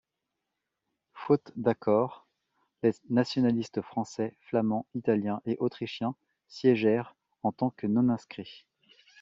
Faute 1.13 1.51
d'accord, 1.55 2.25
les 2.81 2.89
nationalistes 3.11 3.83
français, 3.83 4.35
flamands, 4.39 4.87
italiens 4.95 5.43
et 5.45 5.57
autrichiens 5.59 6.15
siégèrent 6.47 7.13
en 7.43 7.51
tant 7.51 7.69
que 7.69 7.85
non-inscrits. 7.85 8.65